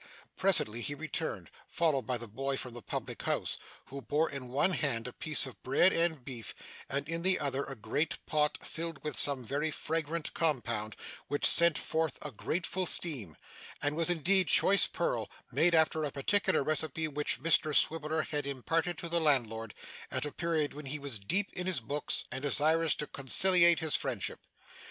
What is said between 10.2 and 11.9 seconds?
compound, which sent